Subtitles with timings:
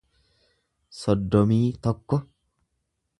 [0.99, 2.21] soddomii tokko